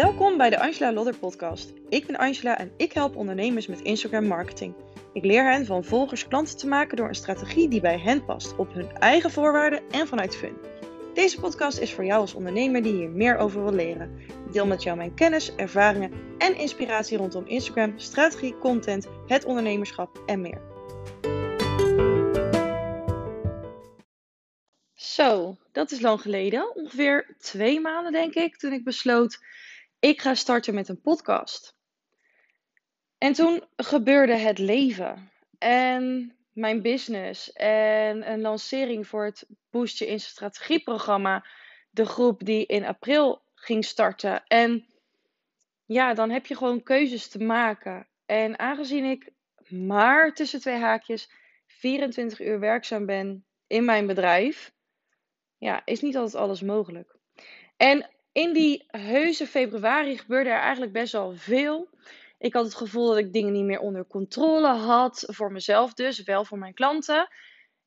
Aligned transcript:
Welkom 0.00 0.36
bij 0.36 0.50
de 0.50 0.60
Angela 0.60 0.92
Lodder 0.92 1.16
podcast. 1.16 1.72
Ik 1.88 2.06
ben 2.06 2.16
Angela 2.16 2.58
en 2.58 2.72
ik 2.76 2.92
help 2.92 3.16
ondernemers 3.16 3.66
met 3.66 3.80
Instagram 3.80 4.26
marketing. 4.26 4.74
Ik 5.12 5.24
leer 5.24 5.52
hen 5.52 5.66
van 5.66 5.84
volgers 5.84 6.28
klanten 6.28 6.56
te 6.56 6.66
maken 6.66 6.96
door 6.96 7.08
een 7.08 7.14
strategie 7.14 7.68
die 7.68 7.80
bij 7.80 7.98
hen 7.98 8.24
past, 8.24 8.56
op 8.56 8.72
hun 8.72 8.92
eigen 8.92 9.30
voorwaarden 9.30 9.82
en 9.90 10.06
vanuit 10.06 10.36
fun. 10.36 10.56
Deze 11.14 11.40
podcast 11.40 11.78
is 11.78 11.92
voor 11.92 12.04
jou 12.04 12.20
als 12.20 12.34
ondernemer 12.34 12.82
die 12.82 12.92
hier 12.92 13.10
meer 13.10 13.36
over 13.36 13.62
wil 13.62 13.72
leren. 13.72 14.18
Ik 14.46 14.52
deel 14.52 14.66
met 14.66 14.82
jou 14.82 14.96
mijn 14.96 15.14
kennis, 15.14 15.54
ervaringen 15.54 16.12
en 16.38 16.56
inspiratie 16.56 17.16
rondom 17.16 17.46
Instagram, 17.46 17.98
strategie, 17.98 18.58
content, 18.58 19.08
het 19.26 19.44
ondernemerschap 19.44 20.22
en 20.26 20.40
meer. 20.40 20.60
Zo, 24.94 25.56
dat 25.72 25.90
is 25.90 26.00
lang 26.00 26.20
geleden. 26.20 26.76
Ongeveer 26.76 27.34
twee 27.38 27.80
maanden 27.80 28.12
denk 28.12 28.34
ik, 28.34 28.56
toen 28.56 28.72
ik 28.72 28.84
besloot 28.84 29.38
ik 30.00 30.20
ga 30.20 30.34
starten 30.34 30.74
met 30.74 30.88
een 30.88 31.00
podcast. 31.00 31.78
En 33.18 33.32
toen 33.32 33.64
gebeurde 33.76 34.36
het 34.36 34.58
leven 34.58 35.32
en 35.58 36.34
mijn 36.52 36.82
business 36.82 37.52
en 37.52 38.30
een 38.30 38.40
lancering 38.40 39.06
voor 39.06 39.24
het 39.24 39.46
Boost 39.70 39.98
Je 39.98 40.06
in 40.06 40.20
strategieprogramma. 40.20 41.46
De 41.90 42.06
groep 42.06 42.44
die 42.44 42.66
in 42.66 42.84
april 42.84 43.42
ging 43.54 43.84
starten. 43.84 44.44
En 44.46 44.86
ja, 45.84 46.14
dan 46.14 46.30
heb 46.30 46.46
je 46.46 46.56
gewoon 46.56 46.82
keuzes 46.82 47.28
te 47.28 47.38
maken. 47.38 48.08
En 48.26 48.58
aangezien 48.58 49.04
ik 49.04 49.32
maar 49.68 50.34
tussen 50.34 50.60
twee 50.60 50.78
haakjes 50.78 51.30
24 51.66 52.40
uur 52.40 52.60
werkzaam 52.60 53.06
ben 53.06 53.44
in 53.66 53.84
mijn 53.84 54.06
bedrijf, 54.06 54.72
ja, 55.58 55.82
is 55.84 56.00
niet 56.00 56.16
altijd 56.16 56.42
alles 56.42 56.62
mogelijk. 56.62 57.16
En 57.76 58.10
in 58.40 58.52
die 58.52 58.84
heuse 58.86 59.46
februari 59.46 60.18
gebeurde 60.18 60.50
er 60.50 60.58
eigenlijk 60.58 60.92
best 60.92 61.12
wel 61.12 61.36
veel. 61.36 61.88
Ik 62.38 62.52
had 62.52 62.64
het 62.64 62.74
gevoel 62.74 63.08
dat 63.08 63.18
ik 63.18 63.32
dingen 63.32 63.52
niet 63.52 63.64
meer 63.64 63.80
onder 63.80 64.06
controle 64.06 64.68
had. 64.68 65.24
Voor 65.26 65.52
mezelf 65.52 65.94
dus, 65.94 66.22
wel 66.22 66.44
voor 66.44 66.58
mijn 66.58 66.74
klanten. 66.74 67.28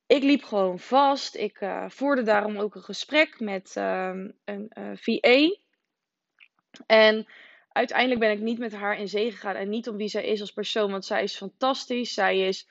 Ik 0.06 0.22
liep 0.22 0.42
gewoon 0.42 0.78
vast. 0.78 1.36
Ik 1.36 1.60
uh, 1.60 1.84
voerde 1.88 2.22
daarom 2.22 2.56
ook 2.56 2.74
een 2.74 2.82
gesprek 2.82 3.40
met 3.40 3.74
uh, 3.78 4.10
een 4.44 4.70
uh, 4.78 4.90
eh, 4.90 4.98
VA. 5.00 5.56
En 6.86 7.26
uiteindelijk 7.68 8.20
ben 8.20 8.30
ik 8.30 8.40
niet 8.40 8.58
met 8.58 8.72
haar 8.72 8.98
in 8.98 9.08
zee 9.08 9.30
gegaan. 9.30 9.54
En 9.54 9.68
niet 9.68 9.88
om 9.88 9.96
wie 9.96 10.08
zij 10.08 10.24
is 10.24 10.40
als 10.40 10.52
persoon, 10.52 10.90
want 10.90 11.04
zij 11.04 11.22
is 11.22 11.36
fantastisch. 11.36 12.14
Zij 12.14 12.38
is 12.38 12.68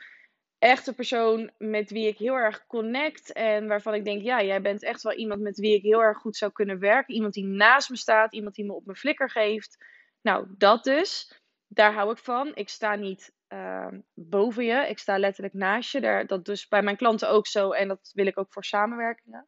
echt 0.63 0.87
een 0.87 0.95
persoon 0.95 1.51
met 1.57 1.91
wie 1.91 2.07
ik 2.07 2.17
heel 2.17 2.35
erg 2.35 2.65
connect. 2.67 3.31
En 3.31 3.67
waarvan 3.67 3.93
ik 3.93 4.05
denk, 4.05 4.21
ja, 4.21 4.43
jij 4.43 4.61
bent 4.61 4.83
echt 4.83 5.01
wel 5.01 5.13
iemand 5.13 5.41
met 5.41 5.57
wie 5.57 5.75
ik 5.75 5.81
heel 5.81 6.01
erg 6.03 6.17
goed 6.17 6.35
zou 6.35 6.51
kunnen 6.51 6.79
werken. 6.79 7.13
Iemand 7.13 7.33
die 7.33 7.45
naast 7.45 7.89
me 7.89 7.97
staat, 7.97 8.33
iemand 8.33 8.55
die 8.55 8.65
me 8.65 8.73
op 8.73 8.85
mijn 8.85 8.97
flikker 8.97 9.29
geeft. 9.29 9.85
Nou, 10.21 10.47
dat 10.57 10.83
dus. 10.83 11.41
Daar 11.67 11.93
hou 11.93 12.11
ik 12.11 12.17
van. 12.17 12.55
Ik 12.55 12.69
sta 12.69 12.95
niet 12.95 13.33
ehm, 13.47 13.99
boven 14.13 14.65
je. 14.65 14.87
Ik 14.87 14.99
sta 14.99 15.17
letterlijk 15.17 15.53
naast 15.53 15.91
je. 15.91 16.01
Daar, 16.01 16.27
dat 16.27 16.45
dus 16.45 16.67
bij 16.67 16.81
mijn 16.81 16.97
klanten 16.97 17.29
ook 17.29 17.47
zo. 17.47 17.71
En 17.71 17.87
dat 17.87 18.11
wil 18.13 18.25
ik 18.25 18.37
ook 18.37 18.53
voor 18.53 18.63
samenwerkingen. 18.63 19.47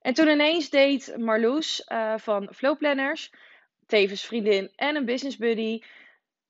En 0.00 0.14
toen 0.14 0.28
ineens 0.28 0.70
deed 0.70 1.16
Marloes 1.16 1.86
uh, 1.88 2.18
van 2.18 2.54
Flowplanners, 2.54 3.32
tevens 3.86 4.24
vriendin 4.24 4.72
en 4.76 4.96
een 4.96 5.04
business 5.04 5.36
buddy, 5.36 5.82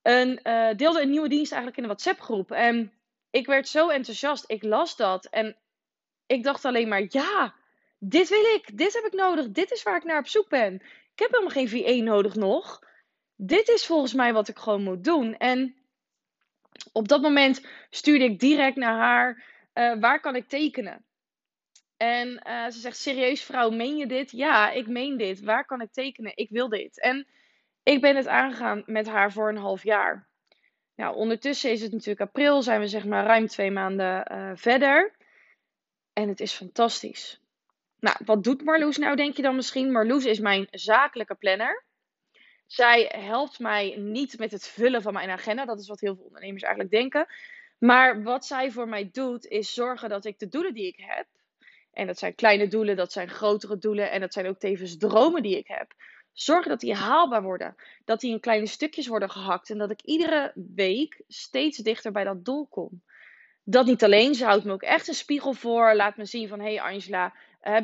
een, 0.01 0.39
uh, 0.43 0.69
deelde 0.75 1.01
een 1.01 1.09
nieuwe 1.09 1.29
dienst 1.29 1.51
eigenlijk 1.51 1.77
in 1.77 1.83
een 1.83 1.89
WhatsApp 1.89 2.19
groep. 2.19 2.51
En 2.51 2.96
ik 3.29 3.45
werd 3.45 3.67
zo 3.67 3.89
enthousiast. 3.89 4.43
Ik 4.47 4.63
las 4.63 4.95
dat 4.95 5.25
en 5.25 5.57
ik 6.25 6.43
dacht 6.43 6.65
alleen 6.65 6.87
maar: 6.87 7.05
ja, 7.09 7.55
dit 7.99 8.29
wil 8.29 8.43
ik. 8.43 8.77
Dit 8.77 8.93
heb 8.93 9.03
ik 9.03 9.13
nodig. 9.13 9.49
Dit 9.49 9.71
is 9.71 9.83
waar 9.83 9.97
ik 9.97 10.03
naar 10.03 10.19
op 10.19 10.27
zoek 10.27 10.49
ben. 10.49 10.73
Ik 11.13 11.19
heb 11.23 11.31
helemaal 11.31 11.51
geen 11.51 11.69
VE 11.69 12.01
nodig 12.01 12.35
nog. 12.35 12.83
Dit 13.35 13.67
is 13.67 13.85
volgens 13.85 14.13
mij 14.13 14.33
wat 14.33 14.47
ik 14.47 14.57
gewoon 14.57 14.83
moet 14.83 15.03
doen. 15.03 15.37
En 15.37 15.75
op 16.91 17.07
dat 17.07 17.21
moment 17.21 17.65
stuurde 17.89 18.25
ik 18.25 18.39
direct 18.39 18.75
naar 18.75 18.97
haar: 18.97 19.43
uh, 19.73 19.99
waar 19.99 20.19
kan 20.19 20.35
ik 20.35 20.47
tekenen? 20.47 21.05
En 21.97 22.27
uh, 22.47 22.65
ze 22.69 22.79
zegt: 22.79 22.97
Serieus, 22.97 23.43
vrouw, 23.43 23.69
meen 23.69 23.97
je 23.97 24.07
dit? 24.07 24.31
Ja, 24.31 24.71
ik 24.71 24.87
meen 24.87 25.17
dit. 25.17 25.41
Waar 25.41 25.65
kan 25.65 25.81
ik 25.81 25.91
tekenen? 25.91 26.31
Ik 26.35 26.49
wil 26.49 26.69
dit. 26.69 26.99
En 27.01 27.27
ik 27.83 28.01
ben 28.01 28.15
het 28.15 28.27
aangegaan 28.27 28.83
met 28.85 29.07
haar 29.07 29.31
voor 29.31 29.49
een 29.49 29.57
half 29.57 29.83
jaar. 29.83 30.26
Nou, 30.97 31.15
ondertussen 31.15 31.71
is 31.71 31.81
het 31.81 31.91
natuurlijk 31.91 32.21
april, 32.21 32.61
zijn 32.61 32.79
we 32.79 32.87
zeg 32.87 33.05
maar 33.05 33.25
ruim 33.25 33.47
twee 33.47 33.71
maanden 33.71 34.31
uh, 34.31 34.51
verder. 34.55 35.15
En 36.13 36.27
het 36.29 36.39
is 36.39 36.53
fantastisch. 36.53 37.41
Nou, 37.99 38.17
wat 38.25 38.43
doet 38.43 38.63
Marloes 38.63 38.97
nou, 38.97 39.15
denk 39.15 39.35
je 39.35 39.41
dan 39.41 39.55
misschien? 39.55 39.91
Marloes 39.91 40.25
is 40.25 40.39
mijn 40.39 40.67
zakelijke 40.71 41.35
planner. 41.35 41.83
Zij 42.65 43.11
helpt 43.15 43.59
mij 43.59 43.95
niet 43.97 44.37
met 44.37 44.51
het 44.51 44.67
vullen 44.67 45.01
van 45.01 45.13
mijn 45.13 45.29
agenda. 45.29 45.65
Dat 45.65 45.79
is 45.79 45.87
wat 45.87 45.99
heel 45.99 46.15
veel 46.15 46.25
ondernemers 46.25 46.63
eigenlijk 46.63 46.93
denken. 46.93 47.27
Maar 47.77 48.23
wat 48.23 48.45
zij 48.45 48.71
voor 48.71 48.87
mij 48.87 49.09
doet, 49.11 49.45
is 49.45 49.73
zorgen 49.73 50.09
dat 50.09 50.25
ik 50.25 50.39
de 50.39 50.47
doelen 50.47 50.73
die 50.73 50.87
ik 50.87 50.99
heb. 50.99 51.27
En 51.93 52.07
dat 52.07 52.19
zijn 52.19 52.35
kleine 52.35 52.67
doelen, 52.67 52.95
dat 52.95 53.11
zijn 53.11 53.29
grotere 53.29 53.77
doelen. 53.77 54.11
En 54.11 54.19
dat 54.19 54.33
zijn 54.33 54.47
ook 54.47 54.59
tevens 54.59 54.97
dromen 54.97 55.41
die 55.41 55.57
ik 55.57 55.67
heb 55.67 55.93
zorgen 56.39 56.69
dat 56.69 56.79
die 56.79 56.93
haalbaar 56.93 57.43
worden. 57.43 57.75
Dat 58.05 58.19
die 58.19 58.31
in 58.31 58.39
kleine 58.39 58.65
stukjes 58.65 59.07
worden 59.07 59.29
gehakt. 59.29 59.69
En 59.69 59.77
dat 59.77 59.91
ik 59.91 60.01
iedere 60.01 60.51
week 60.75 61.21
steeds 61.27 61.77
dichter 61.77 62.11
bij 62.11 62.23
dat 62.23 62.45
doel 62.45 62.67
kom. 62.67 63.01
Dat 63.63 63.85
niet 63.85 64.03
alleen, 64.03 64.35
ze 64.35 64.45
houdt 64.45 64.63
me 64.63 64.71
ook 64.71 64.81
echt 64.81 65.07
een 65.07 65.13
spiegel 65.13 65.53
voor. 65.53 65.95
Laat 65.95 66.17
me 66.17 66.25
zien 66.25 66.47
van, 66.47 66.59
hé 66.59 66.75
hey 66.75 66.81
Angela, 66.81 67.33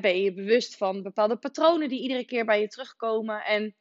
ben 0.02 0.22
je 0.22 0.34
bewust 0.34 0.78
van 0.78 1.02
bepaalde 1.02 1.36
patronen 1.36 1.90
die 1.90 2.02
iedere 2.02 2.26
keer 2.26 2.46
bij 2.46 2.62
je 2.62 2.68
terugkomen. 2.68 3.46
En 3.46 3.76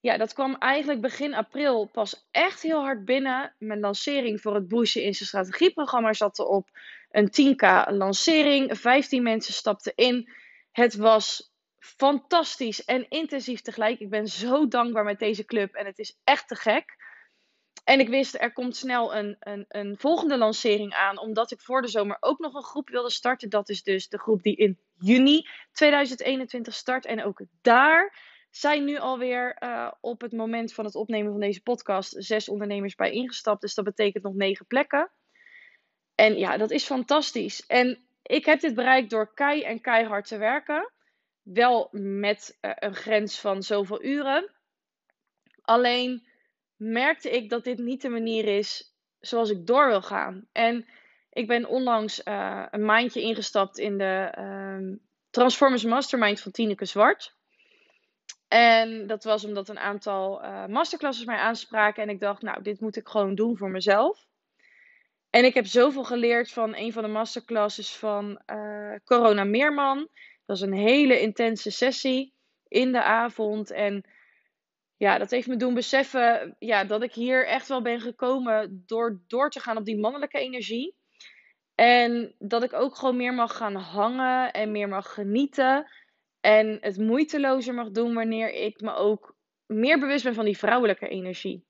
ja, 0.00 0.16
dat 0.16 0.32
kwam 0.32 0.54
eigenlijk 0.54 1.00
begin 1.00 1.34
april 1.34 1.86
pas 1.86 2.28
echt 2.30 2.62
heel 2.62 2.80
hard 2.80 3.04
binnen. 3.04 3.54
Mijn 3.58 3.80
lancering 3.80 4.40
voor 4.40 4.54
het 4.54 4.68
Boost 4.68 4.96
in 4.96 5.14
zijn 5.14 5.28
strategieprogramma 5.28 6.12
zat 6.12 6.38
erop. 6.38 6.68
Een 7.10 7.30
10k 7.30 7.92
lancering, 7.92 8.78
15 8.78 9.22
mensen 9.22 9.54
stapten 9.54 9.92
in. 9.94 10.30
Het 10.72 10.96
was 10.96 11.54
fantastisch 11.86 12.84
en 12.84 13.08
intensief 13.08 13.60
tegelijk. 13.60 14.00
Ik 14.00 14.10
ben 14.10 14.26
zo 14.26 14.68
dankbaar 14.68 15.04
met 15.04 15.18
deze 15.18 15.44
club 15.44 15.74
en 15.74 15.86
het 15.86 15.98
is 15.98 16.18
echt 16.24 16.48
te 16.48 16.54
gek. 16.54 16.96
En 17.84 18.00
ik 18.00 18.08
wist, 18.08 18.34
er 18.34 18.52
komt 18.52 18.76
snel 18.76 19.16
een, 19.16 19.36
een, 19.40 19.64
een 19.68 19.96
volgende 19.98 20.38
lancering 20.38 20.94
aan, 20.94 21.18
omdat 21.18 21.50
ik 21.50 21.60
voor 21.60 21.82
de 21.82 21.88
zomer 21.88 22.16
ook 22.20 22.38
nog 22.38 22.54
een 22.54 22.62
groep 22.62 22.88
wilde 22.88 23.10
starten. 23.10 23.50
Dat 23.50 23.68
is 23.68 23.82
dus 23.82 24.08
de 24.08 24.18
groep 24.18 24.42
die 24.42 24.56
in 24.56 24.78
juni 24.98 25.48
2021 25.72 26.74
start. 26.74 27.06
En 27.06 27.24
ook 27.24 27.40
daar 27.62 28.18
zijn 28.50 28.84
nu 28.84 28.98
alweer 28.98 29.56
uh, 29.62 29.92
op 30.00 30.20
het 30.20 30.32
moment 30.32 30.74
van 30.74 30.84
het 30.84 30.94
opnemen 30.94 31.30
van 31.30 31.40
deze 31.40 31.62
podcast 31.62 32.14
zes 32.18 32.48
ondernemers 32.48 32.94
bij 32.94 33.10
ingestapt. 33.10 33.60
Dus 33.60 33.74
dat 33.74 33.84
betekent 33.84 34.24
nog 34.24 34.34
negen 34.34 34.66
plekken. 34.66 35.10
En 36.14 36.38
ja, 36.38 36.56
dat 36.56 36.70
is 36.70 36.84
fantastisch. 36.84 37.66
En 37.66 38.06
ik 38.22 38.44
heb 38.44 38.60
dit 38.60 38.74
bereikt 38.74 39.10
door 39.10 39.34
kei 39.34 39.62
en 39.62 39.80
keihard 39.80 40.26
te 40.26 40.36
werken. 40.36 40.92
Wel 41.52 41.88
met 41.92 42.58
uh, 42.60 42.70
een 42.74 42.94
grens 42.94 43.40
van 43.40 43.62
zoveel 43.62 44.04
uren. 44.04 44.50
Alleen 45.62 46.26
merkte 46.76 47.30
ik 47.30 47.50
dat 47.50 47.64
dit 47.64 47.78
niet 47.78 48.02
de 48.02 48.08
manier 48.08 48.44
is 48.44 48.94
zoals 49.20 49.50
ik 49.50 49.66
door 49.66 49.86
wil 49.86 50.02
gaan. 50.02 50.48
En 50.52 50.86
ik 51.30 51.46
ben 51.46 51.68
onlangs 51.68 52.20
uh, 52.24 52.66
een 52.70 52.84
maandje 52.84 53.20
ingestapt 53.20 53.78
in 53.78 53.98
de 53.98 54.34
uh, 54.38 54.96
Transformers 55.30 55.84
Mastermind 55.84 56.40
van 56.40 56.52
Tineke 56.52 56.84
Zwart. 56.84 57.34
En 58.48 59.06
dat 59.06 59.24
was 59.24 59.44
omdat 59.44 59.68
een 59.68 59.78
aantal 59.78 60.44
uh, 60.44 60.66
masterclasses 60.66 61.24
mij 61.24 61.38
aanspraken. 61.38 62.02
En 62.02 62.08
ik 62.08 62.20
dacht, 62.20 62.42
nou, 62.42 62.62
dit 62.62 62.80
moet 62.80 62.96
ik 62.96 63.08
gewoon 63.08 63.34
doen 63.34 63.56
voor 63.56 63.70
mezelf. 63.70 64.26
En 65.30 65.44
ik 65.44 65.54
heb 65.54 65.66
zoveel 65.66 66.04
geleerd 66.04 66.52
van 66.52 66.76
een 66.76 66.92
van 66.92 67.02
de 67.02 67.08
masterclasses 67.08 67.96
van 67.96 68.40
Corona 69.04 69.44
Meerman. 69.44 70.08
Dat 70.46 70.58
was 70.58 70.60
een 70.60 70.76
hele 70.76 71.20
intense 71.20 71.70
sessie 71.70 72.34
in 72.68 72.92
de 72.92 73.02
avond. 73.02 73.70
En 73.70 74.04
ja, 74.96 75.18
dat 75.18 75.30
heeft 75.30 75.46
me 75.46 75.56
doen 75.56 75.74
beseffen 75.74 76.56
ja, 76.58 76.84
dat 76.84 77.02
ik 77.02 77.12
hier 77.12 77.46
echt 77.46 77.68
wel 77.68 77.82
ben 77.82 78.00
gekomen 78.00 78.82
door 78.86 79.22
door 79.26 79.50
te 79.50 79.60
gaan 79.60 79.76
op 79.76 79.84
die 79.84 79.98
mannelijke 79.98 80.38
energie. 80.38 80.94
En 81.74 82.34
dat 82.38 82.62
ik 82.62 82.72
ook 82.72 82.96
gewoon 82.96 83.16
meer 83.16 83.34
mag 83.34 83.56
gaan 83.56 83.74
hangen 83.74 84.52
en 84.52 84.72
meer 84.72 84.88
mag 84.88 85.14
genieten. 85.14 85.90
En 86.40 86.78
het 86.80 86.98
moeitelozer 86.98 87.74
mag 87.74 87.90
doen 87.90 88.14
wanneer 88.14 88.52
ik 88.52 88.80
me 88.80 88.94
ook 88.94 89.36
meer 89.66 89.98
bewust 89.98 90.24
ben 90.24 90.34
van 90.34 90.44
die 90.44 90.58
vrouwelijke 90.58 91.08
energie. 91.08 91.66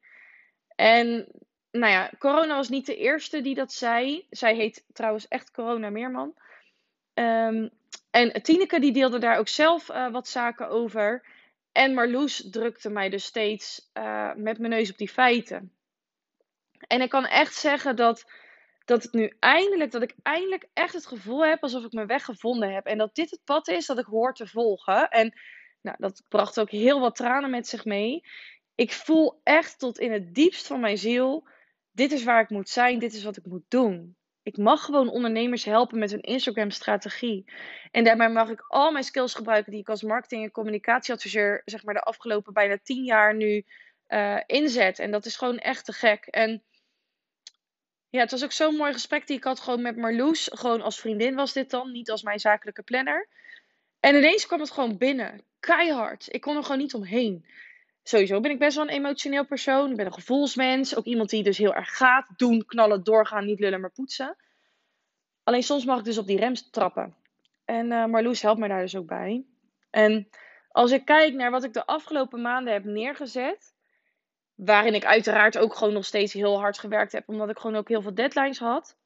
En 0.75 1.29
nou 1.70 1.93
ja, 1.93 2.11
corona 2.19 2.56
was 2.56 2.69
niet 2.69 2.87
de 2.87 2.96
eerste 2.96 3.40
die 3.40 3.55
dat 3.55 3.72
zei. 3.72 4.26
Zij 4.31 4.55
heet 4.55 4.84
trouwens 4.93 5.29
echt 5.29 5.50
Corona 5.50 5.90
Meerman. 5.90 6.34
Um, 7.19 7.71
en 8.11 8.43
Tineke 8.43 8.81
die 8.81 8.93
deelde 8.93 9.19
daar 9.19 9.39
ook 9.39 9.49
zelf 9.49 9.91
uh, 9.91 10.11
wat 10.11 10.29
zaken 10.29 10.69
over. 10.69 11.27
En 11.73 11.95
Marloes 11.95 12.51
drukte 12.51 12.91
mij 12.91 13.09
dus 13.09 13.25
steeds 13.25 13.91
uh, 13.95 14.35
met 14.35 14.59
mijn 14.59 14.73
neus 14.73 14.91
op 14.91 14.99
die 14.99 15.09
feiten. 15.09 15.73
En 16.87 17.01
ik 17.01 17.09
kan 17.11 17.27
echt 17.27 17.55
zeggen 17.55 17.97
dat, 17.97 18.25
dat 18.85 19.03
het 19.03 19.13
nu 19.13 19.37
eindelijk, 19.41 19.91
dat 19.91 20.03
ik 20.03 20.15
eindelijk 20.23 20.69
echt 20.73 20.95
het 20.95 21.07
gevoel 21.07 21.47
heb 21.47 21.63
alsof 21.63 21.85
ik 21.85 21.93
mijn 21.93 22.07
weg 22.07 22.25
gevonden 22.25 22.75
heb. 22.75 22.87
En 22.87 22.99
dat 22.99 23.15
dit 23.15 23.31
het 23.31 23.41
pad 23.45 23.69
is 23.69 23.87
dat 23.87 23.99
ik 23.99 24.07
hoor 24.07 24.35
te 24.35 24.47
volgen. 24.47 25.09
En 25.09 25.35
Nou, 25.83 25.97
dat 26.01 26.23
bracht 26.29 26.61
ook 26.61 26.71
heel 26.71 27.01
wat 27.01 27.17
tranen 27.17 27.51
met 27.51 27.67
zich 27.67 27.85
mee. 27.85 28.25
Ik 28.75 28.93
voel 28.93 29.41
echt 29.43 29.79
tot 29.79 29.99
in 29.99 30.13
het 30.13 30.35
diepst 30.35 30.67
van 30.67 30.81
mijn 30.81 30.99
ziel: 30.99 31.49
dit 31.93 32.13
is 32.13 32.25
waar 32.25 32.41
ik 32.43 32.51
moet 32.51 32.69
zijn, 32.69 32.99
dit 32.99 33.15
is 33.15 33.25
wat 33.25 33.37
ik 33.37 33.47
moet 33.47 33.65
doen. 33.69 34.16
Ik 34.46 34.56
mag 34.56 34.84
gewoon 34.84 35.08
ondernemers 35.08 35.64
helpen 35.64 35.98
met 35.98 36.10
hun 36.10 36.20
Instagram-strategie. 36.20 37.44
En 37.90 38.04
daarbij 38.04 38.31
mag 38.31 38.48
ik 38.48 38.64
al 38.69 38.90
mijn 38.93 39.04
skills 39.04 39.34
gebruiken 39.34 39.72
die 39.72 39.81
ik 39.81 39.88
als 39.88 40.02
marketing- 40.02 40.44
en 40.44 40.50
communicatieadviseur, 40.50 41.62
zeg 41.64 41.84
maar, 41.84 41.94
de 41.94 42.00
afgelopen 42.00 42.52
bijna 42.52 42.78
tien 42.82 43.04
jaar 43.04 43.34
nu 43.34 43.64
uh, 44.08 44.40
inzet. 44.46 44.98
En 44.98 45.10
dat 45.10 45.26
is 45.26 45.37
gewoon 45.37 45.58
echt 45.58 45.84
te 45.84 45.93
gek. 45.93 46.26
En 46.26 46.62
ja, 48.08 48.20
het 48.20 48.31
was 48.31 48.44
ook 48.44 48.52
zo'n 48.52 48.76
mooi 48.76 48.93
gesprek 48.93 49.26
die 49.26 49.37
ik 49.37 49.44
had 49.44 49.60
gewoon 49.60 49.82
met 49.82 49.96
Marloes. 49.96 50.50
Gewoon 50.52 50.82
als 50.82 51.00
vriendin 51.00 51.34
was 51.34 51.52
dit 51.52 51.70
dan, 51.70 51.93
niet 51.93 52.10
als 52.10 52.22
mijn 52.22 52.38
zakelijke 52.38 52.82
planner. 52.82 53.28
En 54.00 54.16
ineens 54.16 54.46
kwam 54.46 54.60
het 54.60 54.70
gewoon 54.70 54.98
binnen. 54.98 55.44
Keihard. 55.60 56.34
Ik 56.34 56.40
kon 56.40 56.56
er 56.56 56.62
gewoon 56.62 56.78
niet 56.78 56.94
omheen. 56.94 57.46
Sowieso 58.08 58.41
ben 58.41 58.50
ik 58.50 58.58
best 58.58 58.76
wel 58.76 58.85
een 58.85 58.94
emotioneel 58.94 59.47
persoon. 59.47 59.91
Ik 59.91 59.97
ben 59.97 60.06
een 60.06 60.12
gevoelsmens. 60.12 60.97
Ook 60.97 61.05
iemand 61.05 61.31
die 61.31 61.43
dus 61.43 61.58
heel 61.58 61.75
erg 61.75 61.97
gaat 61.97 62.29
doen, 62.37 62.67
knallen, 62.67 63.05
doorgaan, 63.05 63.44
niet 63.44 63.61
lullen, 63.61 63.81
maar 63.81 63.91
poetsen. 63.91 64.37
Alleen 65.43 65.62
soms 65.62 65.85
mag 65.85 65.99
ik 65.99 66.05
dus 66.05 66.19
op 66.19 66.26
die 66.26 66.38
rem 66.38 66.55
trappen. 66.70 67.17
En 67.64 67.87
uh, 67.87 68.05
Marloes 68.05 68.43
helpt 68.43 68.58
mij 68.58 68.69
daar 68.69 68.81
dus 68.81 68.97
ook 68.97 69.06
bij. 69.06 69.44
En 69.91 70.29
als 70.69 70.91
ik 70.91 71.05
kijk 71.05 71.35
naar 71.35 71.50
wat 71.50 71.64
ik 71.64 71.73
de 71.73 71.87
afgelopen 71.87 72.41
maanden 72.41 72.73
heb 72.73 72.85
neergezet. 72.85 73.75
Waarin 74.55 74.94
ik 74.94 75.05
uiteraard 75.05 75.58
ook 75.58 75.75
gewoon 75.75 75.94
nog 75.94 76.05
steeds 76.05 76.32
heel 76.32 76.58
hard 76.58 76.79
gewerkt 76.79 77.12
heb. 77.12 77.29
Omdat 77.29 77.50
ik 77.50 77.58
gewoon 77.58 77.76
ook 77.76 77.88
heel 77.88 78.03
veel 78.03 78.14
deadlines 78.14 78.58
had. 78.58 78.97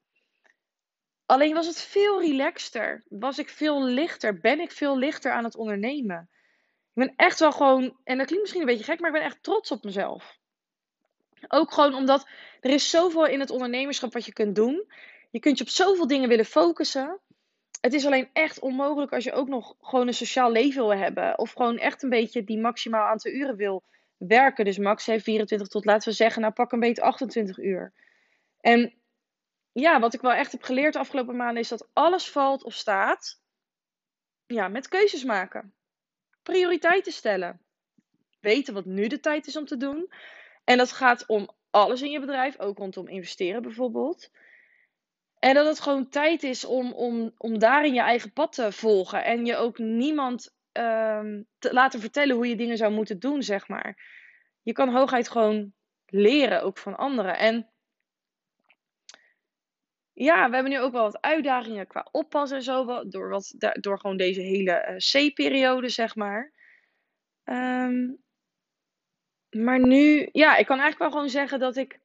Alleen 1.26 1.55
was 1.55 1.67
het 1.67 1.81
veel 1.81 2.20
relaxter. 2.20 3.05
Was 3.08 3.38
ik 3.38 3.49
veel 3.49 3.85
lichter. 3.85 4.38
Ben 4.38 4.61
ik 4.61 4.70
veel 4.70 4.99
lichter 4.99 5.32
aan 5.32 5.44
het 5.44 5.56
ondernemen. 5.56 6.29
Ik 7.00 7.06
ben 7.06 7.26
echt 7.26 7.41
wel 7.41 7.52
gewoon, 7.52 7.97
en 8.05 8.17
dat 8.17 8.26
klinkt 8.26 8.41
misschien 8.41 8.61
een 8.61 8.67
beetje 8.67 8.85
gek, 8.85 9.00
maar 9.00 9.11
ik 9.11 9.17
ben 9.17 9.25
echt 9.25 9.43
trots 9.43 9.70
op 9.70 9.85
mezelf. 9.85 10.38
Ook 11.49 11.73
gewoon 11.73 11.94
omdat 11.94 12.29
er 12.61 12.70
is 12.70 12.91
zoveel 12.91 13.26
in 13.26 13.41
het 13.41 13.50
ondernemerschap 13.50 14.12
wat 14.12 14.25
je 14.25 14.32
kunt 14.32 14.55
doen. 14.55 14.93
Je 15.31 15.38
kunt 15.38 15.58
je 15.58 15.64
op 15.64 15.70
zoveel 15.70 16.06
dingen 16.06 16.29
willen 16.29 16.44
focussen. 16.44 17.19
Het 17.81 17.94
is 17.94 18.06
alleen 18.06 18.29
echt 18.32 18.58
onmogelijk 18.58 19.12
als 19.12 19.25
je 19.25 19.32
ook 19.32 19.49
nog 19.49 19.75
gewoon 19.81 20.06
een 20.06 20.14
sociaal 20.14 20.52
leven 20.52 20.82
wil 20.82 20.97
hebben. 20.97 21.38
Of 21.38 21.52
gewoon 21.52 21.79
echt 21.79 22.02
een 22.02 22.08
beetje 22.08 22.44
die 22.44 22.58
maximaal 22.58 23.06
aantal 23.06 23.32
uren 23.32 23.56
wil 23.56 23.82
werken. 24.17 24.64
Dus 24.64 24.79
max 24.79 25.06
heeft 25.06 25.25
24 25.25 25.69
tot, 25.69 25.85
laten 25.85 26.08
we 26.08 26.14
zeggen, 26.14 26.43
nou 26.43 26.52
pak 26.52 26.73
een 26.73 26.81
beetje 26.81 27.02
28 27.02 27.58
uur. 27.58 27.93
En 28.61 28.94
ja, 29.73 30.00
wat 30.00 30.14
ik 30.14 30.20
wel 30.20 30.32
echt 30.32 30.52
heb 30.52 30.62
geleerd 30.62 30.93
de 30.93 30.99
afgelopen 30.99 31.37
maanden 31.37 31.62
is 31.62 31.69
dat 31.69 31.88
alles 31.93 32.31
valt 32.31 32.64
of 32.64 32.75
staat 32.75 33.41
ja, 34.47 34.69
met 34.69 34.88
keuzes 34.88 35.25
maken 35.25 35.75
prioriteiten 36.50 37.12
stellen. 37.12 37.61
Weten 38.41 38.75
wat 38.75 38.85
nu 38.85 39.06
de 39.06 39.20
tijd 39.20 39.47
is 39.47 39.56
om 39.56 39.67
te 39.67 39.76
doen. 39.76 40.12
En 40.64 40.79
dat 40.79 40.93
gaat 40.93 41.26
om 41.26 41.50
alles 41.70 42.02
in 42.02 42.11
je 42.11 42.20
bedrijf, 42.20 42.58
ook 42.58 42.79
rondom 42.79 43.08
investeren 43.08 43.62
bijvoorbeeld. 43.62 44.31
En 45.38 45.55
dat 45.55 45.67
het 45.67 45.81
gewoon 45.81 46.08
tijd 46.08 46.43
is 46.43 46.64
om, 46.64 46.93
om, 46.93 47.35
om 47.37 47.58
daarin 47.58 47.94
je 47.94 48.00
eigen 48.00 48.32
pad 48.32 48.52
te 48.52 48.73
volgen. 48.73 49.25
En 49.25 49.47
je 49.47 49.56
ook 49.56 49.79
niemand 49.79 50.55
um, 50.73 51.47
te 51.58 51.73
laten 51.73 52.00
vertellen 52.00 52.37
hoe 52.37 52.49
je 52.49 52.56
dingen 52.56 52.76
zou 52.76 52.93
moeten 52.93 53.19
doen, 53.19 53.43
zeg 53.43 53.69
maar. 53.69 54.19
Je 54.62 54.73
kan 54.73 54.88
hooguit 54.88 55.29
gewoon 55.29 55.73
leren, 56.06 56.62
ook 56.62 56.79
van 56.79 56.97
anderen. 56.97 57.38
En 57.38 57.69
ja, 60.22 60.49
we 60.49 60.55
hebben 60.55 60.72
nu 60.72 60.81
ook 60.81 60.93
wel 60.93 61.02
wat 61.02 61.20
uitdagingen 61.20 61.87
qua 61.87 62.08
oppas 62.11 62.50
en 62.50 62.62
zo. 62.62 63.05
Door, 63.08 63.28
wat, 63.28 63.55
door 63.81 63.99
gewoon 63.99 64.17
deze 64.17 64.40
hele 64.40 64.87
uh, 64.88 64.96
C-periode, 64.96 65.88
zeg 65.88 66.17
maar. 66.17 66.52
Um, 67.44 68.22
maar 69.50 69.81
nu, 69.81 70.28
ja, 70.32 70.56
ik 70.56 70.67
kan 70.67 70.78
eigenlijk 70.78 70.99
wel 70.99 71.11
gewoon 71.11 71.28
zeggen 71.28 71.58
dat 71.58 71.76
ik, 71.76 72.00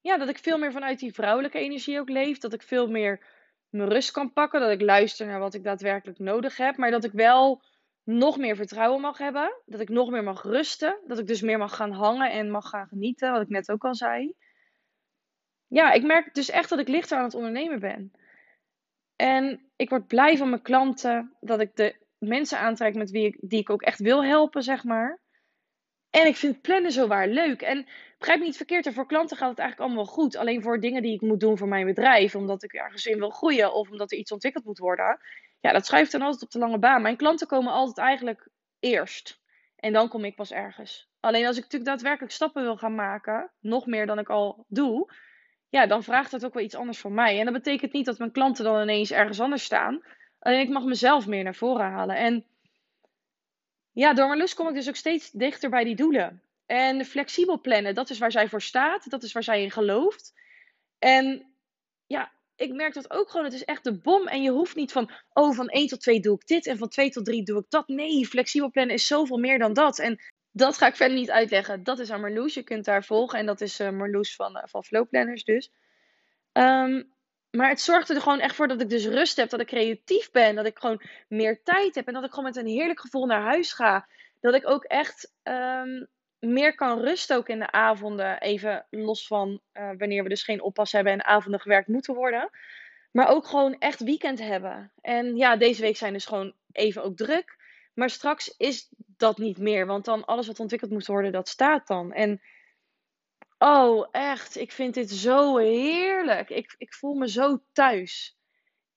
ja, 0.00 0.16
dat 0.16 0.28
ik 0.28 0.38
veel 0.38 0.58
meer 0.58 0.72
vanuit 0.72 0.98
die 0.98 1.14
vrouwelijke 1.14 1.58
energie 1.58 2.00
ook 2.00 2.08
leef. 2.08 2.38
Dat 2.38 2.52
ik 2.52 2.62
veel 2.62 2.88
meer 2.88 3.26
mijn 3.68 3.88
rust 3.88 4.10
kan 4.10 4.32
pakken. 4.32 4.60
Dat 4.60 4.70
ik 4.70 4.80
luister 4.80 5.26
naar 5.26 5.40
wat 5.40 5.54
ik 5.54 5.64
daadwerkelijk 5.64 6.18
nodig 6.18 6.56
heb. 6.56 6.76
Maar 6.76 6.90
dat 6.90 7.04
ik 7.04 7.12
wel 7.12 7.62
nog 8.04 8.38
meer 8.38 8.56
vertrouwen 8.56 9.00
mag 9.00 9.18
hebben. 9.18 9.60
Dat 9.66 9.80
ik 9.80 9.88
nog 9.88 10.10
meer 10.10 10.24
mag 10.24 10.42
rusten. 10.42 10.98
Dat 11.06 11.18
ik 11.18 11.26
dus 11.26 11.40
meer 11.40 11.58
mag 11.58 11.76
gaan 11.76 11.92
hangen 11.92 12.30
en 12.30 12.50
mag 12.50 12.68
gaan 12.68 12.86
genieten. 12.86 13.32
Wat 13.32 13.42
ik 13.42 13.48
net 13.48 13.70
ook 13.70 13.84
al 13.84 13.94
zei 13.94 14.34
ja, 15.70 15.92
ik 15.92 16.02
merk 16.02 16.34
dus 16.34 16.50
echt 16.50 16.68
dat 16.68 16.78
ik 16.78 16.88
lichter 16.88 17.18
aan 17.18 17.24
het 17.24 17.34
ondernemen 17.34 17.80
ben. 17.80 18.12
En 19.16 19.70
ik 19.76 19.88
word 19.90 20.06
blij 20.06 20.36
van 20.36 20.48
mijn 20.48 20.62
klanten, 20.62 21.36
dat 21.40 21.60
ik 21.60 21.76
de 21.76 21.96
mensen 22.18 22.58
aantrek 22.58 22.94
met 22.94 23.10
wie 23.10 23.26
ik, 23.26 23.36
die 23.40 23.60
ik 23.60 23.70
ook 23.70 23.82
echt 23.82 23.98
wil 23.98 24.24
helpen, 24.24 24.62
zeg 24.62 24.84
maar. 24.84 25.20
En 26.10 26.26
ik 26.26 26.36
vind 26.36 26.60
plannen 26.60 26.92
zo 26.92 27.06
waar 27.06 27.28
leuk. 27.28 27.62
En 27.62 27.86
begrijp 28.18 28.38
me 28.38 28.44
niet 28.44 28.56
verkeerd, 28.56 28.92
voor 28.92 29.06
klanten 29.06 29.36
gaat 29.36 29.50
het 29.50 29.58
eigenlijk 29.58 29.88
allemaal 29.88 30.12
goed. 30.12 30.36
Alleen 30.36 30.62
voor 30.62 30.80
dingen 30.80 31.02
die 31.02 31.14
ik 31.14 31.20
moet 31.20 31.40
doen 31.40 31.58
voor 31.58 31.68
mijn 31.68 31.86
bedrijf, 31.86 32.34
omdat 32.34 32.62
ik 32.62 32.72
ergens 32.72 33.06
in 33.06 33.18
wil 33.18 33.30
groeien 33.30 33.74
of 33.74 33.90
omdat 33.90 34.12
er 34.12 34.18
iets 34.18 34.32
ontwikkeld 34.32 34.64
moet 34.64 34.78
worden. 34.78 35.20
Ja, 35.60 35.72
dat 35.72 35.86
schuift 35.86 36.12
dan 36.12 36.22
altijd 36.22 36.42
op 36.42 36.50
de 36.50 36.58
lange 36.58 36.78
baan. 36.78 37.02
Mijn 37.02 37.16
klanten 37.16 37.46
komen 37.46 37.72
altijd 37.72 37.98
eigenlijk 37.98 38.48
eerst. 38.80 39.40
En 39.76 39.92
dan 39.92 40.08
kom 40.08 40.24
ik 40.24 40.36
pas 40.36 40.52
ergens. 40.52 41.08
Alleen 41.20 41.46
als 41.46 41.56
ik 41.56 41.62
natuurlijk 41.62 41.90
daadwerkelijk 41.90 42.32
stappen 42.32 42.62
wil 42.62 42.76
gaan 42.76 42.94
maken, 42.94 43.50
nog 43.60 43.86
meer 43.86 44.06
dan 44.06 44.18
ik 44.18 44.28
al 44.28 44.64
doe, 44.68 45.12
ja, 45.70 45.86
dan 45.86 46.02
vraagt 46.02 46.30
dat 46.30 46.44
ook 46.44 46.54
wel 46.54 46.62
iets 46.62 46.74
anders 46.74 46.98
van 46.98 47.14
mij. 47.14 47.38
En 47.38 47.44
dat 47.44 47.54
betekent 47.54 47.92
niet 47.92 48.04
dat 48.04 48.18
mijn 48.18 48.32
klanten 48.32 48.64
dan 48.64 48.82
ineens 48.82 49.10
ergens 49.10 49.40
anders 49.40 49.64
staan. 49.64 50.02
Alleen 50.38 50.60
ik 50.60 50.68
mag 50.68 50.84
mezelf 50.84 51.26
meer 51.26 51.44
naar 51.44 51.54
voren 51.54 51.90
halen. 51.90 52.16
En 52.16 52.44
ja, 53.92 54.14
door 54.14 54.26
mijn 54.26 54.38
lust 54.38 54.54
kom 54.54 54.68
ik 54.68 54.74
dus 54.74 54.88
ook 54.88 54.96
steeds 54.96 55.30
dichter 55.30 55.70
bij 55.70 55.84
die 55.84 55.94
doelen. 55.96 56.42
En 56.66 57.04
flexibel 57.04 57.60
plannen, 57.60 57.94
dat 57.94 58.10
is 58.10 58.18
waar 58.18 58.32
zij 58.32 58.48
voor 58.48 58.62
staat. 58.62 59.10
Dat 59.10 59.22
is 59.22 59.32
waar 59.32 59.42
zij 59.42 59.62
in 59.62 59.70
gelooft. 59.70 60.34
En 60.98 61.54
ja, 62.06 62.32
ik 62.56 62.72
merk 62.72 62.94
dat 62.94 63.10
ook 63.10 63.30
gewoon. 63.30 63.44
Het 63.44 63.54
is 63.54 63.64
echt 63.64 63.84
de 63.84 63.98
bom. 63.98 64.26
En 64.26 64.42
je 64.42 64.50
hoeft 64.50 64.76
niet 64.76 64.92
van, 64.92 65.10
oh, 65.32 65.54
van 65.54 65.68
1 65.68 65.86
tot 65.86 66.00
2 66.00 66.20
doe 66.20 66.34
ik 66.34 66.46
dit. 66.46 66.66
En 66.66 66.78
van 66.78 66.88
2 66.88 67.10
tot 67.10 67.24
3 67.24 67.42
doe 67.42 67.58
ik 67.58 67.66
dat. 67.68 67.88
Nee, 67.88 68.26
flexibel 68.26 68.70
plannen 68.70 68.94
is 68.94 69.06
zoveel 69.06 69.38
meer 69.38 69.58
dan 69.58 69.72
dat. 69.72 69.98
En 69.98 70.20
dat 70.52 70.78
ga 70.78 70.86
ik 70.86 70.96
verder 70.96 71.16
niet 71.16 71.30
uitleggen. 71.30 71.82
Dat 71.82 71.98
is 71.98 72.10
aan 72.10 72.20
Marloes. 72.20 72.54
Je 72.54 72.62
kunt 72.62 72.86
haar 72.86 73.04
volgen. 73.04 73.38
En 73.38 73.46
dat 73.46 73.60
is 73.60 73.80
uh, 73.80 73.90
Marloes 73.90 74.34
van, 74.34 74.56
uh, 74.56 74.62
van 74.66 75.06
dus. 75.44 75.72
Um, 76.52 77.12
maar 77.50 77.68
het 77.68 77.80
zorgt 77.80 78.08
er 78.08 78.20
gewoon 78.20 78.40
echt 78.40 78.54
voor 78.54 78.68
dat 78.68 78.80
ik 78.80 78.88
dus 78.88 79.06
rust 79.06 79.36
heb. 79.36 79.50
Dat 79.50 79.60
ik 79.60 79.66
creatief 79.66 80.30
ben. 80.30 80.54
Dat 80.54 80.66
ik 80.66 80.78
gewoon 80.78 81.02
meer 81.28 81.62
tijd 81.62 81.94
heb. 81.94 82.06
En 82.06 82.14
dat 82.14 82.24
ik 82.24 82.30
gewoon 82.30 82.44
met 82.44 82.56
een 82.56 82.66
heerlijk 82.66 83.00
gevoel 83.00 83.26
naar 83.26 83.42
huis 83.42 83.72
ga. 83.72 84.08
Dat 84.40 84.54
ik 84.54 84.68
ook 84.68 84.84
echt 84.84 85.32
um, 85.42 86.08
meer 86.38 86.74
kan 86.74 87.00
rusten 87.00 87.36
ook 87.36 87.48
in 87.48 87.58
de 87.58 87.70
avonden. 87.70 88.40
Even 88.40 88.86
los 88.90 89.26
van 89.26 89.60
uh, 89.72 89.90
wanneer 89.98 90.22
we 90.22 90.28
dus 90.28 90.42
geen 90.42 90.62
oppas 90.62 90.92
hebben 90.92 91.12
en 91.12 91.24
avonden 91.24 91.60
gewerkt 91.60 91.88
moeten 91.88 92.14
worden. 92.14 92.50
Maar 93.10 93.28
ook 93.28 93.46
gewoon 93.46 93.78
echt 93.78 94.00
weekend 94.00 94.38
hebben. 94.38 94.92
En 95.00 95.36
ja, 95.36 95.56
deze 95.56 95.82
week 95.82 95.96
zijn 95.96 96.12
dus 96.12 96.26
gewoon 96.26 96.54
even 96.72 97.02
ook 97.02 97.16
druk. 97.16 97.58
Maar 97.94 98.10
straks 98.10 98.54
is 98.56 98.88
dat 99.20 99.38
niet 99.38 99.58
meer. 99.58 99.86
Want 99.86 100.04
dan 100.04 100.24
alles 100.24 100.46
wat 100.46 100.60
ontwikkeld 100.60 100.90
moet 100.90 101.06
worden, 101.06 101.32
dat 101.32 101.48
staat 101.48 101.86
dan. 101.86 102.12
En 102.12 102.40
oh, 103.58 104.08
echt, 104.10 104.56
ik 104.56 104.72
vind 104.72 104.94
dit 104.94 105.10
zo 105.10 105.56
heerlijk. 105.56 106.50
Ik, 106.50 106.74
ik 106.78 106.94
voel 106.94 107.14
me 107.14 107.28
zo 107.28 107.62
thuis. 107.72 108.38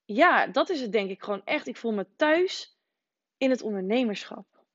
Ja, 0.06 0.48
dat 0.48 0.70
is 0.70 0.82
het 0.82 0.92
denk 0.92 1.10
ik 1.10 1.24
gewoon 1.24 1.46
echt. 1.46 1.68
Ik 1.68 1.78
voel 1.78 1.92
me 1.92 2.08
thuis 2.16 2.78
in 3.38 3.50
het 3.50 3.62
ondernemerschap. 3.62 4.66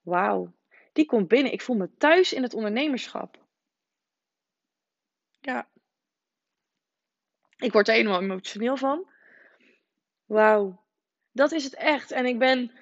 Wauw, 0.00 0.52
die 0.92 1.06
komt 1.06 1.28
binnen. 1.28 1.52
Ik 1.52 1.62
voel 1.62 1.76
me 1.76 1.96
thuis 1.96 2.32
in 2.32 2.42
het 2.42 2.54
ondernemerschap. 2.54 3.44
Ja. 5.40 5.68
Ik 7.56 7.72
word 7.72 7.88
er 7.88 7.94
helemaal 7.94 8.20
emotioneel 8.20 8.76
van. 8.76 9.10
Wauw, 10.24 10.84
dat 11.32 11.52
is 11.52 11.64
het 11.64 11.74
echt. 11.74 12.10
En 12.10 12.26
ik 12.26 12.38
ben 12.38 12.72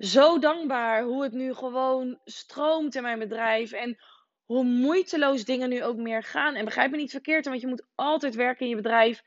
zo 0.00 0.38
dankbaar 0.38 1.02
hoe 1.02 1.22
het 1.22 1.32
nu 1.32 1.54
gewoon 1.54 2.18
stroomt 2.24 2.94
in 2.94 3.02
mijn 3.02 3.18
bedrijf. 3.18 3.72
En 3.72 3.98
hoe 4.44 4.64
moeiteloos 4.64 5.44
dingen 5.44 5.68
nu 5.68 5.84
ook 5.84 5.96
meer 5.96 6.22
gaan. 6.22 6.54
En 6.54 6.64
begrijp 6.64 6.90
me 6.90 6.96
niet 6.96 7.10
verkeerd, 7.10 7.44
want 7.44 7.60
je 7.60 7.66
moet 7.66 7.86
altijd 7.94 8.34
werken 8.34 8.64
in 8.64 8.68
je 8.68 8.76
bedrijf. 8.76 9.22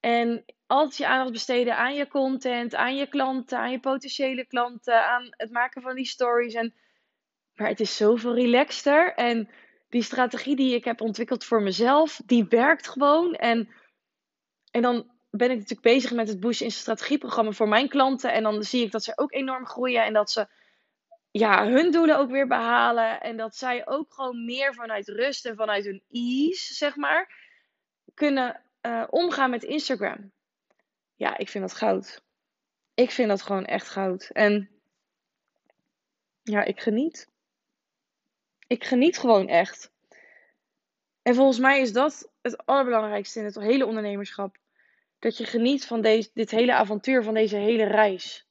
En 0.00 0.44
altijd 0.66 0.96
je 0.96 1.06
aandacht 1.06 1.32
besteden 1.32 1.76
aan 1.76 1.94
je 1.94 2.08
content, 2.08 2.74
aan 2.74 2.96
je 2.96 3.06
klanten, 3.06 3.58
aan 3.58 3.70
je 3.70 3.80
potentiële 3.80 4.46
klanten, 4.46 5.06
aan 5.06 5.26
het 5.30 5.50
maken 5.50 5.82
van 5.82 5.94
die 5.94 6.06
stories. 6.06 6.54
En, 6.54 6.74
maar 7.54 7.68
het 7.68 7.80
is 7.80 7.96
zoveel 7.96 8.34
relaxter. 8.34 9.14
En 9.14 9.48
die 9.88 10.02
strategie 10.02 10.56
die 10.56 10.74
ik 10.74 10.84
heb 10.84 11.00
ontwikkeld 11.00 11.44
voor 11.44 11.62
mezelf, 11.62 12.20
die 12.26 12.46
werkt 12.48 12.88
gewoon. 12.88 13.34
En, 13.34 13.68
en 14.70 14.82
dan 14.82 15.11
ben 15.36 15.50
ik 15.50 15.56
natuurlijk 15.56 15.80
bezig 15.80 16.12
met 16.12 16.28
het 16.28 16.40
Bush 16.40 16.60
in 16.60 16.70
strategieprogramma 16.70 17.50
voor 17.50 17.68
mijn 17.68 17.88
klanten. 17.88 18.32
En 18.32 18.42
dan 18.42 18.62
zie 18.62 18.84
ik 18.84 18.90
dat 18.90 19.04
ze 19.04 19.12
ook 19.14 19.32
enorm 19.32 19.66
groeien 19.66 20.04
en 20.04 20.12
dat 20.12 20.30
ze 20.30 20.48
ja, 21.30 21.66
hun 21.66 21.90
doelen 21.90 22.18
ook 22.18 22.30
weer 22.30 22.46
behalen. 22.46 23.20
En 23.20 23.36
dat 23.36 23.56
zij 23.56 23.86
ook 23.86 24.14
gewoon 24.14 24.44
meer 24.44 24.74
vanuit 24.74 25.08
rust 25.08 25.46
en 25.46 25.56
vanuit 25.56 25.84
hun 25.84 26.02
ease, 26.10 26.74
zeg 26.74 26.96
maar, 26.96 27.50
kunnen 28.14 28.62
uh, 28.82 29.04
omgaan 29.10 29.50
met 29.50 29.62
Instagram. 29.62 30.32
Ja, 31.14 31.38
ik 31.38 31.48
vind 31.48 31.68
dat 31.68 31.78
goud. 31.78 32.22
Ik 32.94 33.10
vind 33.10 33.28
dat 33.28 33.42
gewoon 33.42 33.64
echt 33.64 33.88
goud. 33.88 34.30
En 34.32 34.70
ja, 36.42 36.64
ik 36.64 36.80
geniet. 36.80 37.28
Ik 38.66 38.84
geniet 38.84 39.18
gewoon 39.18 39.48
echt. 39.48 39.90
En 41.22 41.34
volgens 41.34 41.58
mij 41.58 41.80
is 41.80 41.92
dat 41.92 42.30
het 42.42 42.66
allerbelangrijkste 42.66 43.38
in 43.38 43.44
het 43.44 43.54
hele 43.54 43.86
ondernemerschap. 43.86 44.56
Dat 45.22 45.36
je 45.36 45.44
geniet 45.44 45.86
van 45.86 46.00
deze, 46.00 46.30
dit 46.34 46.50
hele 46.50 46.74
avontuur, 46.74 47.22
van 47.22 47.34
deze 47.34 47.56
hele 47.56 47.84
reis. 47.84 48.46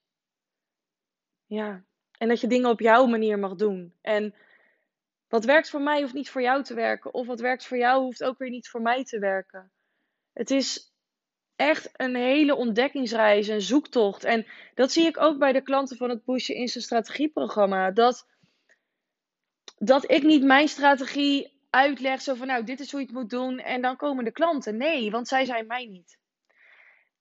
Ja. 1.45 1.83
En 2.17 2.27
dat 2.27 2.41
je 2.41 2.47
dingen 2.47 2.69
op 2.69 2.79
jouw 2.79 3.05
manier 3.05 3.39
mag 3.39 3.55
doen. 3.55 3.93
En 4.01 4.35
wat 5.27 5.45
werkt 5.45 5.69
voor 5.69 5.81
mij 5.81 6.01
hoeft 6.01 6.13
niet 6.13 6.29
voor 6.29 6.41
jou 6.41 6.63
te 6.63 6.73
werken. 6.73 7.13
Of 7.13 7.27
wat 7.27 7.39
werkt 7.39 7.65
voor 7.65 7.77
jou 7.77 8.03
hoeft 8.03 8.23
ook 8.23 8.37
weer 8.37 8.49
niet 8.49 8.69
voor 8.69 8.81
mij 8.81 9.03
te 9.03 9.19
werken. 9.19 9.71
Het 10.33 10.51
is 10.51 10.93
echt 11.55 11.89
een 11.93 12.15
hele 12.15 12.55
ontdekkingsreis, 12.55 13.47
een 13.47 13.61
zoektocht. 13.61 14.23
En 14.23 14.45
dat 14.75 14.91
zie 14.91 15.05
ik 15.05 15.21
ook 15.21 15.39
bij 15.39 15.51
de 15.51 15.61
klanten 15.61 15.97
van 15.97 16.09
het 16.09 16.23
Pushen 16.23 16.55
in 16.55 16.67
zijn 16.67 16.83
strategieprogramma. 16.83 17.91
Dat, 17.91 18.27
dat 19.77 20.11
ik 20.11 20.23
niet 20.23 20.43
mijn 20.43 20.67
strategie 20.67 21.53
uitleg, 21.69 22.21
zo 22.21 22.33
van 22.33 22.47
nou, 22.47 22.63
dit 22.63 22.79
is 22.79 22.91
hoe 22.91 22.99
je 22.99 23.05
het 23.05 23.15
moet 23.15 23.29
doen. 23.29 23.59
En 23.59 23.81
dan 23.81 23.95
komen 23.95 24.23
de 24.23 24.31
klanten. 24.31 24.77
Nee, 24.77 25.11
want 25.11 25.27
zij 25.27 25.45
zijn 25.45 25.67
mij 25.67 25.85
niet. 25.85 26.19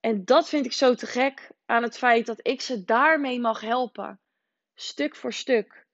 En 0.00 0.24
dat 0.24 0.48
vind 0.48 0.66
ik 0.66 0.72
zo 0.72 0.94
te 0.94 1.06
gek 1.06 1.50
aan 1.66 1.82
het 1.82 1.98
feit 1.98 2.26
dat 2.26 2.46
ik 2.46 2.60
ze 2.60 2.84
daarmee 2.84 3.40
mag 3.40 3.60
helpen. 3.60 4.20
Stuk 4.74 5.16
voor 5.16 5.32
stuk. 5.32 5.86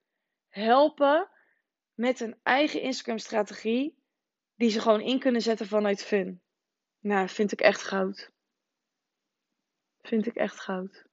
Helpen 0.49 1.29
met 1.95 2.21
een 2.21 2.39
eigen 2.43 2.81
Instagram-strategie 2.81 3.99
die 4.55 4.71
ze 4.71 4.81
gewoon 4.81 5.01
in 5.01 5.19
kunnen 5.19 5.43
zetten 5.43 5.67
vanuit 5.67 6.05
fun. 6.05 6.43
Nou, 7.01 7.29
vind 7.29 7.53
ik 7.53 7.61
echt 7.61 7.83
goud. 7.83 8.31
Vind 10.01 10.27
ik 10.27 10.35
echt 10.35 10.61
goud. 10.61 11.05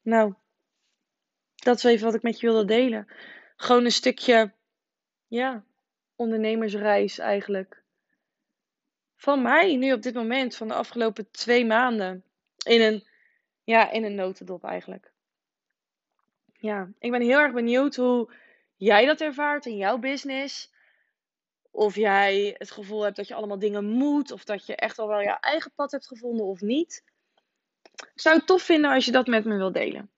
Nou, 0.00 0.34
dat 1.54 1.76
is 1.76 1.84
even 1.84 2.04
wat 2.04 2.14
ik 2.14 2.22
met 2.22 2.40
je 2.40 2.46
wilde 2.46 2.64
delen. 2.64 3.12
Gewoon 3.56 3.84
een 3.84 3.90
stukje, 3.90 4.54
ja, 5.26 5.64
ondernemersreis 6.16 7.18
eigenlijk. 7.18 7.81
Van 9.22 9.42
mij 9.42 9.76
nu 9.76 9.92
op 9.92 10.02
dit 10.02 10.14
moment, 10.14 10.56
van 10.56 10.68
de 10.68 10.74
afgelopen 10.74 11.30
twee 11.30 11.66
maanden. 11.66 12.24
In 12.64 12.80
een, 12.80 13.06
ja, 13.64 13.90
in 13.90 14.04
een 14.04 14.14
notendop 14.14 14.64
eigenlijk. 14.64 15.12
Ja, 16.52 16.90
ik 16.98 17.10
ben 17.10 17.20
heel 17.20 17.38
erg 17.38 17.52
benieuwd 17.52 17.96
hoe 17.96 18.34
jij 18.76 19.06
dat 19.06 19.20
ervaart 19.20 19.66
in 19.66 19.76
jouw 19.76 19.98
business. 19.98 20.72
Of 21.70 21.94
jij 21.94 22.54
het 22.58 22.70
gevoel 22.70 23.02
hebt 23.02 23.16
dat 23.16 23.28
je 23.28 23.34
allemaal 23.34 23.58
dingen 23.58 23.84
moet. 23.84 24.30
Of 24.30 24.44
dat 24.44 24.66
je 24.66 24.76
echt 24.76 24.98
al 24.98 25.08
wel 25.08 25.20
je 25.20 25.40
eigen 25.40 25.72
pad 25.74 25.90
hebt 25.90 26.06
gevonden 26.06 26.46
of 26.46 26.60
niet. 26.60 27.04
Zou 28.14 28.36
het 28.36 28.46
tof 28.46 28.62
vinden 28.62 28.90
als 28.90 29.04
je 29.04 29.12
dat 29.12 29.26
met 29.26 29.44
me 29.44 29.56
wilt 29.56 29.74
delen. 29.74 30.10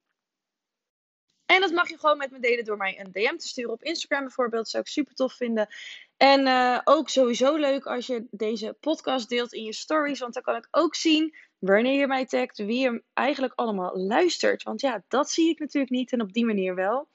En 1.54 1.61
dat 1.61 1.73
mag 1.73 1.88
je 1.88 1.99
gewoon 1.99 2.16
met 2.16 2.30
me 2.30 2.38
delen 2.40 2.64
door 2.64 2.76
mij 2.76 3.00
een 3.00 3.12
DM 3.12 3.37
te 3.37 3.49
sturen 3.49 3.73
op 3.73 3.82
Instagram 3.82 4.20
bijvoorbeeld. 4.20 4.68
Zou 4.68 4.82
ik 4.82 4.88
super 4.88 5.14
tof 5.14 5.32
vinden. 5.32 5.68
En 6.16 6.46
uh, 6.46 6.80
ook 6.84 7.08
sowieso 7.08 7.56
leuk 7.56 7.87
als 7.87 8.06
je 8.06 8.26
deze 8.30 8.76
podcast 8.80 9.28
deelt 9.28 9.52
in 9.52 9.62
je 9.62 9.73
stories. 9.73 10.18
Want 10.20 10.34
dan 10.34 10.42
kan 10.42 10.56
ik 10.56 10.68
ook 10.70 10.94
zien 10.94 11.37
wanneer 11.58 11.99
je 11.99 12.06
mij 12.06 12.26
tagt, 12.26 12.58
wie 12.58 12.78
je 12.78 13.02
eigenlijk 13.12 13.52
allemaal 13.56 13.96
luistert. 13.96 14.62
Want 14.62 14.80
ja, 14.80 15.02
dat 15.08 15.30
zie 15.30 15.49
ik 15.49 15.58
natuurlijk 15.58 15.92
niet 15.92 16.12
en 16.12 16.20
op 16.20 16.32
die 16.32 16.44
manier 16.44 16.75
wel. 16.75 17.08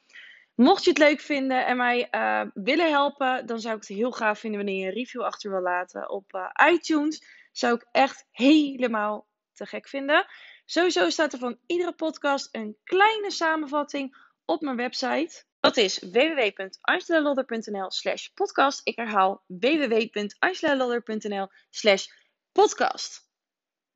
Mocht 0.55 0.83
je 0.83 0.89
het 0.89 0.99
leuk 0.99 1.19
vinden 1.19 1.65
en 1.65 1.77
mij 1.77 2.07
uh, 2.11 2.41
willen 2.53 2.89
helpen, 2.89 3.45
dan 3.45 3.59
zou 3.59 3.75
ik 3.75 3.81
het 3.87 3.97
heel 3.97 4.11
gaaf 4.11 4.39
vinden 4.39 4.59
wanneer 4.59 4.79
je 4.79 4.85
een 4.85 4.93
review 4.93 5.21
achter 5.21 5.51
wil 5.51 5.61
laten 5.61 6.09
op 6.09 6.33
uh, 6.33 6.71
iTunes. 6.71 7.23
Zou 7.51 7.75
ik 7.75 7.85
echt 7.91 8.25
helemaal 8.31 9.27
te 9.53 9.65
gek 9.65 9.87
vinden. 9.87 10.25
Sowieso 10.65 11.09
staat 11.09 11.33
er 11.33 11.39
van 11.39 11.57
iedere 11.65 11.93
podcast 11.93 12.49
een 12.51 12.77
kleine 12.83 13.31
samenvatting 13.31 14.27
op 14.49 14.61
mijn 14.61 14.75
website. 14.75 15.43
Dat 15.59 15.77
is 15.77 15.99
www.angelalodder.nl 15.99 17.91
slash 17.91 18.27
podcast. 18.27 18.81
Ik 18.83 18.95
herhaal 18.95 19.43
www.angelalodder.nl 19.47 21.47
slash 21.69 22.07
podcast. 22.51 23.27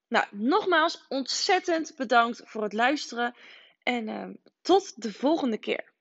Nou, 0.08 0.26
nogmaals 0.32 1.06
ontzettend 1.08 1.96
bedankt 1.96 2.42
voor 2.44 2.64
het 2.64 2.74
luisteren 2.74 3.36
en 3.84 4.08
uh, 4.08 4.30
tot 4.62 5.02
de 5.02 5.14
volgende 5.14 5.58
keer. 5.58 5.92